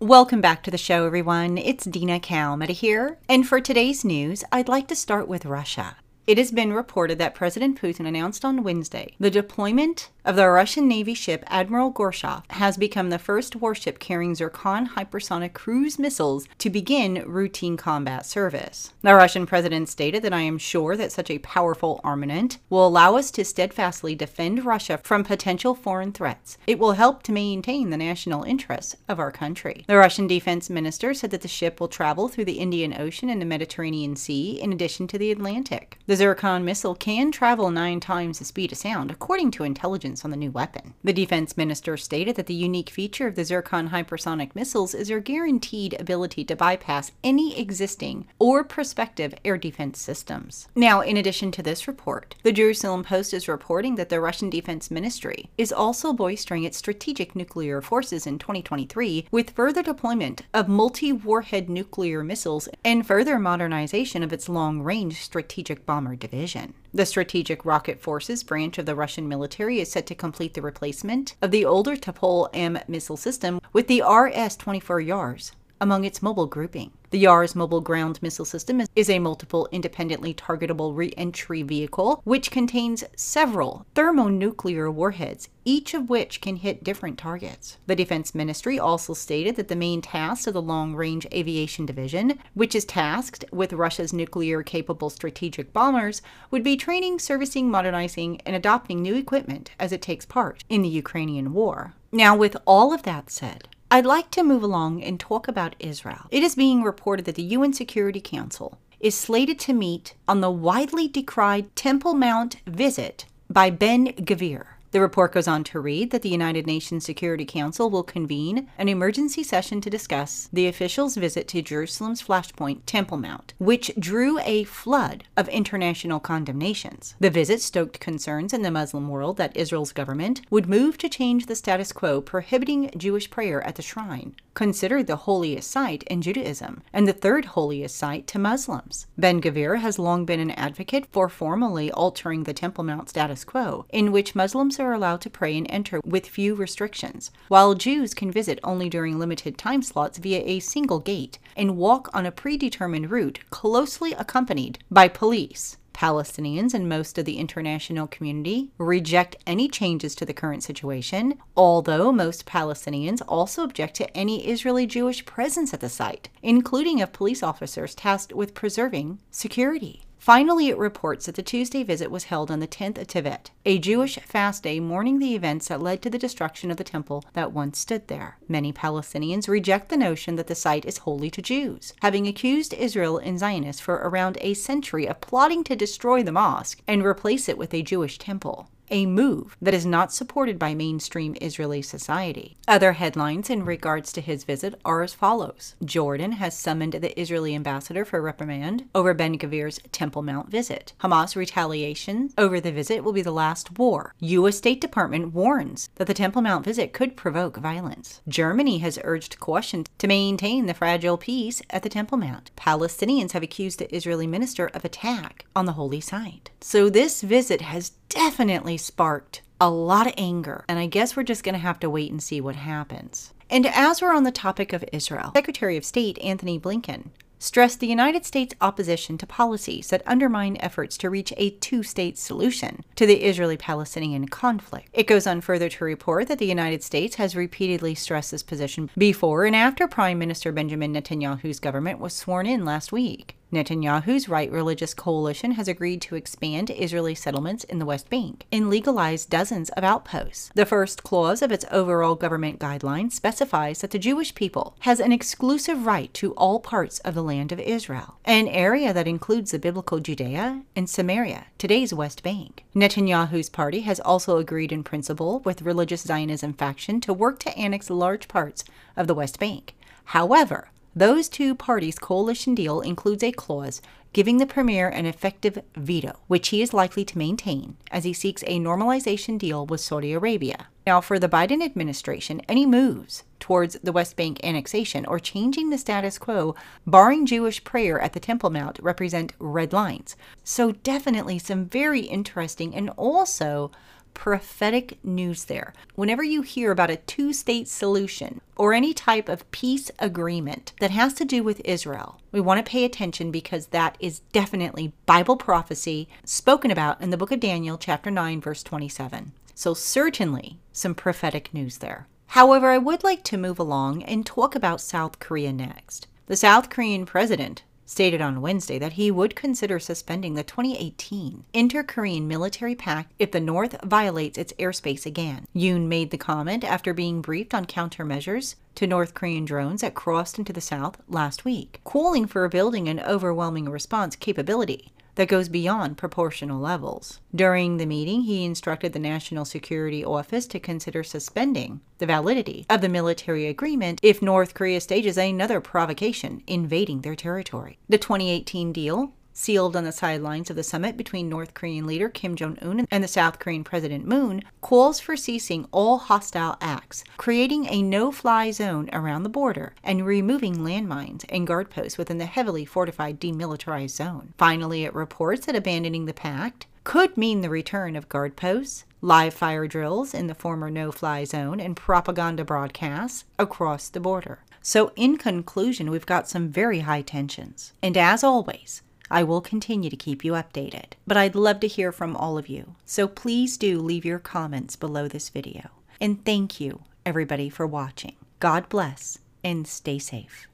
[0.00, 1.58] Welcome back to the show, everyone.
[1.58, 3.18] It's Dina Kalmeta here.
[3.28, 5.96] And for today's news, I'd like to start with Russia.
[6.28, 10.86] It has been reported that President Putin announced on Wednesday the deployment of the Russian
[10.86, 16.68] Navy ship Admiral Gorshkov has become the first warship carrying Zircon hypersonic cruise missiles to
[16.68, 18.92] begin routine combat service.
[19.00, 23.16] The Russian president stated that I am sure that such a powerful armament will allow
[23.16, 26.58] us to steadfastly defend Russia from potential foreign threats.
[26.66, 29.86] It will help to maintain the national interests of our country.
[29.88, 33.40] The Russian defense minister said that the ship will travel through the Indian Ocean and
[33.40, 35.98] the Mediterranean Sea in addition to the Atlantic.
[36.06, 40.32] The Zircon missile can travel nine times the speed of sound, according to intelligence on
[40.32, 40.94] the new weapon.
[41.04, 45.20] The defense minister stated that the unique feature of the Zircon hypersonic missiles is their
[45.20, 50.66] guaranteed ability to bypass any existing or prospective air defense systems.
[50.74, 54.90] Now, in addition to this report, the Jerusalem Post is reporting that the Russian Defense
[54.90, 61.12] Ministry is also bolstering its strategic nuclear forces in 2023 with further deployment of multi
[61.12, 66.74] warhead nuclear missiles and further modernization of its long range strategic bomber division.
[66.94, 71.34] The Strategic Rocket Forces branch of the Russian military is set to complete the replacement
[71.42, 75.50] of the older Topol M missile system with the RS 24 Yars
[75.80, 76.92] among its mobile grouping.
[77.10, 83.02] The Yars mobile ground missile system is a multiple independently targetable re-entry vehicle which contains
[83.16, 87.78] several thermonuclear warheads, each of which can hit different targets.
[87.86, 92.38] The Defense Ministry also stated that the main task of the Long Range Aviation Division,
[92.52, 98.54] which is tasked with Russia's nuclear capable strategic bombers, would be training, servicing, modernizing, and
[98.54, 101.94] adopting new equipment as it takes part in the Ukrainian war.
[102.12, 106.26] Now, with all of that said, I'd like to move along and talk about Israel.
[106.30, 110.50] It is being reported that the UN Security Council is slated to meet on the
[110.50, 114.77] widely decried Temple Mount visit by Ben Gvir.
[114.90, 118.88] The report goes on to read that the United Nations Security Council will convene an
[118.88, 124.64] emergency session to discuss the officials' visit to Jerusalem's flashpoint Temple Mount, which drew a
[124.64, 127.14] flood of international condemnations.
[127.20, 131.46] The visit stoked concerns in the Muslim world that Israel's government would move to change
[131.46, 136.82] the status quo prohibiting Jewish prayer at the shrine, considered the holiest site in Judaism
[136.94, 139.06] and the third holiest site to Muslims.
[139.18, 143.84] Ben Gvir has long been an advocate for formally altering the Temple Mount status quo,
[143.90, 148.30] in which Muslims are allowed to pray and enter with few restrictions, while Jews can
[148.30, 153.10] visit only during limited time slots via a single gate and walk on a predetermined
[153.10, 155.76] route closely accompanied by police.
[155.98, 162.12] Palestinians and most of the international community reject any changes to the current situation, although
[162.12, 167.42] most Palestinians also object to any Israeli Jewish presence at the site, including of police
[167.42, 170.04] officers tasked with preserving security.
[170.18, 173.78] Finally, it reports that the Tuesday visit was held on the 10th of Tevet, a
[173.78, 177.52] Jewish fast day mourning the events that led to the destruction of the temple that
[177.52, 178.36] once stood there.
[178.48, 183.18] Many Palestinians reject the notion that the site is holy to Jews, having accused Israel
[183.18, 187.56] and Zionists for around a century of plotting to destroy the mosque and replace it
[187.56, 192.56] with a Jewish temple a move that is not supported by mainstream Israeli society.
[192.66, 197.54] Other headlines in regards to his visit are as follows Jordan has summoned the Israeli
[197.54, 200.92] ambassador for reprimand over Ben Gvir's Temple Mount visit.
[201.00, 204.14] Hamas retaliation over the visit will be the last war.
[204.20, 204.56] U.S.
[204.56, 208.20] State Department warns that the Temple Mount visit could provoke violence.
[208.28, 212.50] Germany has urged caution to maintain the fragile peace at the Temple Mount.
[212.56, 216.50] Palestinians have accused the Israeli minister of attack on the holy site.
[216.60, 220.64] So this visit has definitely sparked a lot of anger.
[220.68, 223.32] And I guess we're just going to have to wait and see what happens.
[223.50, 227.86] And as we're on the topic of Israel, Secretary of State Antony Blinken stressed the
[227.86, 233.06] United States' opposition to policies that undermine efforts to reach a two state solution to
[233.06, 234.88] the Israeli Palestinian conflict.
[234.92, 238.90] It goes on further to report that the United States has repeatedly stressed this position
[238.98, 243.37] before and after Prime Minister Benjamin Netanyahu's government was sworn in last week.
[243.52, 248.68] Netanyahu's right religious coalition has agreed to expand Israeli settlements in the West Bank and
[248.68, 250.50] legalize dozens of outposts.
[250.54, 255.12] The first clause of its overall government guidelines specifies that the Jewish people has an
[255.12, 259.58] exclusive right to all parts of the land of Israel, an area that includes the
[259.58, 262.64] biblical Judea and Samaria, today's West Bank.
[262.74, 267.88] Netanyahu's party has also agreed in principle with religious Zionism faction to work to annex
[267.88, 268.64] large parts
[268.94, 269.74] of the West Bank.
[270.04, 273.80] However, those two parties' coalition deal includes a clause
[274.12, 278.42] giving the premier an effective veto, which he is likely to maintain as he seeks
[278.46, 280.66] a normalization deal with Saudi Arabia.
[280.86, 285.78] Now, for the Biden administration, any moves towards the West Bank annexation or changing the
[285.78, 286.54] status quo,
[286.86, 290.16] barring Jewish prayer at the Temple Mount, represent red lines.
[290.42, 293.70] So, definitely some very interesting and also
[294.18, 295.72] prophetic news there.
[295.94, 300.90] Whenever you hear about a two state solution or any type of peace agreement that
[300.90, 305.36] has to do with Israel, we want to pay attention because that is definitely Bible
[305.36, 309.30] prophecy spoken about in the book of Daniel, chapter 9, verse 27.
[309.54, 312.08] So, certainly some prophetic news there.
[312.26, 316.08] However, I would like to move along and talk about South Korea next.
[316.26, 321.82] The South Korean president stated on Wednesday that he would consider suspending the 2018 Inter
[321.82, 325.46] Korean military pact if the North violates its airspace again.
[325.56, 330.38] Yoon made the comment after being briefed on countermeasures to North Korean drones that crossed
[330.38, 335.98] into the South last week, calling for building an overwhelming response capability that goes beyond
[335.98, 337.18] proportional levels.
[337.34, 342.82] During the meeting, he instructed the National Security Office to consider suspending the validity of
[342.82, 347.78] the military agreement if North Korea stages another provocation invading their territory.
[347.88, 352.34] The 2018 deal sealed on the sidelines of the summit between North Korean leader Kim
[352.34, 357.66] Jong un and the South Korean President Moon, calls for ceasing all hostile acts, creating
[357.66, 362.26] a no fly zone around the border, and removing landmines and guard posts within the
[362.26, 364.34] heavily fortified demilitarized zone.
[364.36, 369.34] Finally, it reports that abandoning the pact could mean the return of guard posts, live
[369.34, 374.40] fire drills in the former no fly zone, and propaganda broadcasts across the border.
[374.62, 377.72] So, in conclusion, we've got some very high tensions.
[377.82, 380.92] And as always, I will continue to keep you updated.
[381.06, 384.76] But I'd love to hear from all of you, so please do leave your comments
[384.76, 385.70] below this video.
[386.00, 388.16] And thank you, everybody, for watching.
[388.40, 390.46] God bless and stay safe.